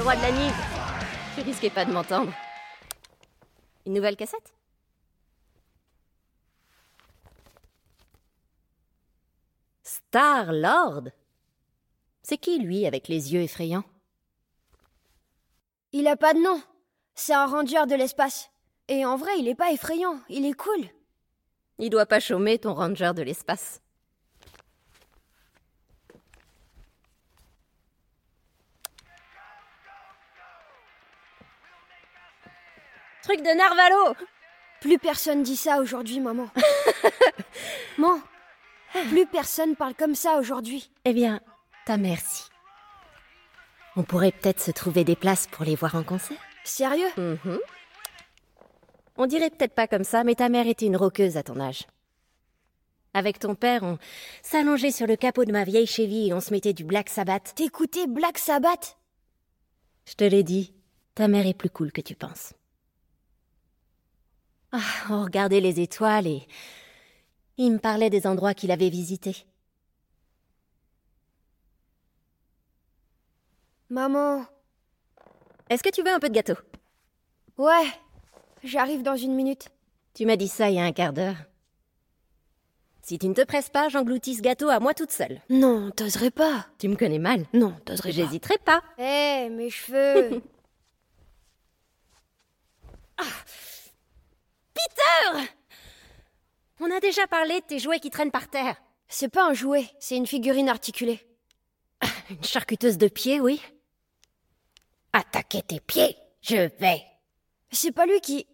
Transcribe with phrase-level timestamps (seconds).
[0.00, 0.52] le roi de la nuit.
[1.34, 2.32] Tu risquais pas de m'entendre.
[3.84, 4.54] Une nouvelle cassette?
[9.82, 11.10] Star Lord
[12.22, 13.84] C'est qui lui avec les yeux effrayants?
[15.92, 16.62] Il a pas de nom.
[17.14, 18.50] C'est un ranger de l'espace.
[18.88, 20.80] Et en vrai, il est pas effrayant, il est cool.
[21.78, 23.82] Il doit pas chômer ton ranger de l'espace.
[33.30, 34.16] Truc de Narvalo
[34.80, 36.48] Plus personne dit ça aujourd'hui, maman.
[37.98, 38.18] maman,
[39.08, 40.90] plus personne parle comme ça aujourd'hui.
[41.04, 41.40] Eh bien,
[41.86, 42.48] ta mère si.
[43.94, 46.40] On pourrait peut-être se trouver des places pour les voir en concert.
[46.64, 47.06] Sérieux?
[47.16, 47.60] Mhm.
[49.16, 51.86] On dirait peut-être pas comme ça, mais ta mère était une roqueuse à ton âge.
[53.14, 53.98] Avec ton père, on
[54.42, 57.52] s'allongeait sur le capot de ma vieille Chevy et on se mettait du Black Sabbath.
[57.54, 58.98] T'écoutais Black Sabbath?
[60.04, 60.74] Je te l'ai dit,
[61.14, 62.54] ta mère est plus cool que tu penses.
[64.72, 64.78] Ah,
[65.10, 66.46] on regardait les étoiles et
[67.56, 69.44] il me parlait des endroits qu'il avait visités.
[73.88, 74.44] Maman.
[75.68, 76.54] Est-ce que tu veux un peu de gâteau?
[77.58, 77.86] Ouais,
[78.62, 79.68] j'arrive dans une minute.
[80.14, 81.36] Tu m'as dit ça il y a un quart d'heure.
[83.02, 85.40] Si tu ne te presses pas, j'engloutis ce gâteau à moi toute seule.
[85.50, 86.66] Non, t'oserais pas.
[86.78, 87.44] Tu me connais mal.
[87.52, 88.14] Non, t'oserais pas.
[88.14, 88.82] J'hésiterai pas.
[88.98, 90.30] Eh, mes cheveux.
[90.30, 90.42] Peter
[96.90, 98.74] On a déjà parlé de tes jouets qui traînent par terre.
[99.06, 101.24] c'est pas un jouet, c'est une figurine articulée.
[102.30, 103.60] Une charcuteuse de pieds, oui.
[105.12, 107.04] Attaquer tes pieds, je vais.
[107.70, 108.46] C'est pas lui qui.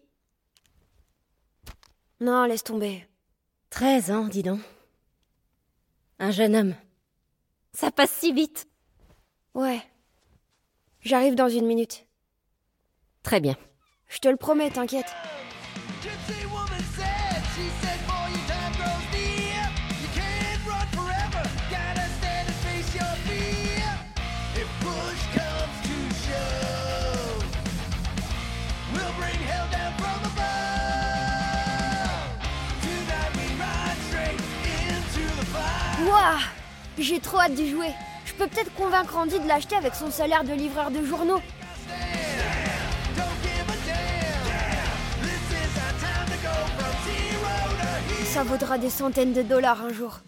[2.19, 3.07] Non, laisse tomber.
[3.71, 4.61] 13 ans, dis donc.
[6.19, 6.75] Un jeune homme.
[7.73, 8.67] Ça passe si vite.
[9.55, 9.81] Ouais.
[11.01, 12.05] J'arrive dans une minute.
[13.23, 13.57] Très bien.
[14.07, 15.11] Je te le promets, t'inquiète.
[36.99, 37.91] J'ai trop hâte d'y jouer.
[38.25, 41.41] Je peux peut-être convaincre Andy de l'acheter avec son salaire de livreur de journaux.
[48.25, 50.19] Ça vaudra des centaines de dollars un jour.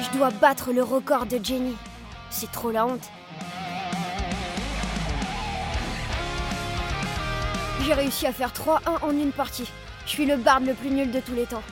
[0.00, 1.74] Je dois battre le record de Jenny.
[2.30, 3.10] C'est trop la honte.
[7.88, 9.66] J'ai réussi à faire 3-1 en une partie.
[10.04, 11.62] Je suis le barbe le plus nul de tous les temps.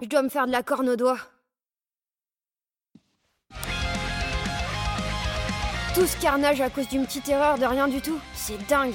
[0.00, 1.18] Je dois me faire de la corne au doigt.
[5.98, 8.94] Tout ce carnage à cause d'une petite erreur de rien du tout, c'est dingue.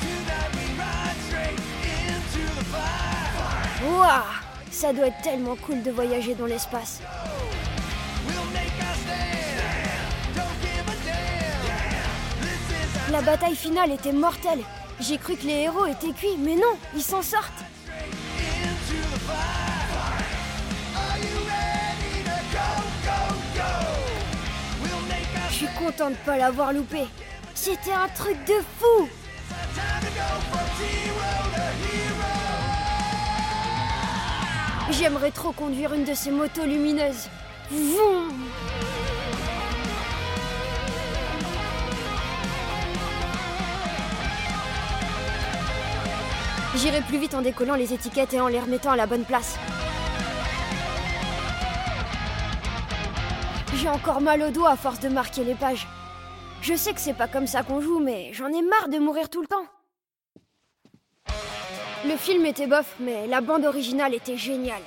[0.00, 1.60] Tonight we ride straight
[2.08, 3.88] into the fire.
[3.88, 4.24] Ouah
[4.72, 7.00] Ça doit être tellement cool de voyager dans l'espace.
[13.12, 14.64] La bataille finale était mortelle.
[14.98, 17.62] J'ai cru que les héros étaient cuits, mais non, ils s'en sortent.
[25.90, 27.04] Content de pas l'avoir loupé.
[27.54, 29.08] C'était un truc de fou.
[34.90, 37.28] J'aimerais trop conduire une de ces motos lumineuses.
[37.70, 38.32] Vroom
[46.76, 49.58] J'irai plus vite en décollant les étiquettes et en les remettant à la bonne place.
[53.80, 55.86] J'ai encore mal au doigt à force de marquer les pages.
[56.62, 59.30] Je sais que c'est pas comme ça qu'on joue, mais j'en ai marre de mourir
[59.30, 59.66] tout le temps.
[62.04, 64.82] Le film était bof, mais la bande originale était géniale.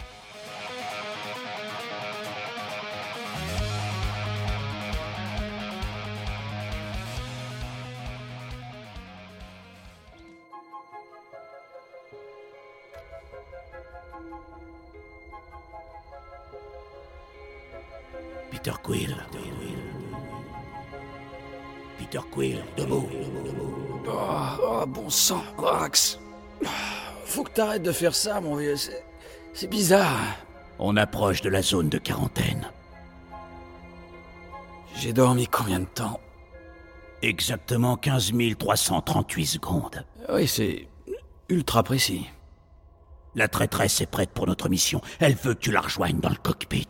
[18.64, 19.16] Peter Quill.
[21.98, 23.10] Peter Quill, debout.
[24.08, 24.12] Oh,
[24.64, 25.44] oh, bon sang,
[25.82, 26.20] Axe.
[27.26, 28.76] Faut que t'arrêtes de faire ça, mon vieux.
[28.76, 29.04] C'est,
[29.54, 30.36] c'est bizarre.
[30.78, 32.70] On approche de la zone de quarantaine.
[34.96, 36.20] J'ai dormi combien de temps?
[37.24, 40.06] Exactement 15 338 secondes.
[40.32, 40.88] Oui, c'est
[41.50, 42.28] ultra précis.
[43.34, 45.02] La traîtresse est prête pour notre mission.
[45.20, 46.90] Elle veut que tu la rejoignes dans le cockpit.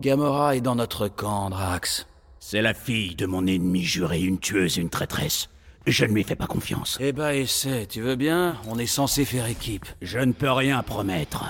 [0.00, 2.06] Gamora est dans notre camp, Drax.
[2.38, 5.50] C'est la fille de mon ennemi juré, une tueuse et une traîtresse.
[5.86, 6.96] Je ne lui fais pas confiance.
[7.02, 8.56] Eh ben, essaie, tu veux bien?
[8.66, 9.84] On est censé faire équipe.
[10.00, 11.44] Je ne peux rien promettre.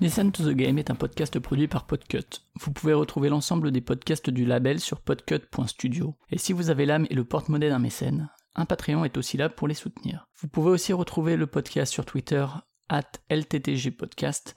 [0.00, 2.40] Listen to the Game est un podcast produit par Podcut.
[2.58, 6.16] Vous pouvez retrouver l'ensemble des podcasts du label sur podcut.studio.
[6.30, 9.50] Et si vous avez l'âme et le porte-monnaie d'un mécène, un Patreon est aussi là
[9.50, 10.26] pour les soutenir.
[10.40, 12.46] Vous pouvez aussi retrouver le podcast sur Twitter,
[12.88, 14.56] at LTTGpodcast,